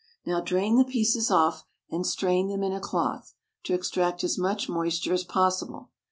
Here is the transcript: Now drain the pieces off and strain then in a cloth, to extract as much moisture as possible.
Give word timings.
Now 0.25 0.41
drain 0.41 0.77
the 0.77 0.83
pieces 0.83 1.29
off 1.29 1.63
and 1.91 2.07
strain 2.07 2.47
then 2.47 2.63
in 2.63 2.71
a 2.73 2.79
cloth, 2.79 3.35
to 3.65 3.75
extract 3.75 4.23
as 4.23 4.35
much 4.35 4.67
moisture 4.67 5.13
as 5.13 5.23
possible. 5.23 5.91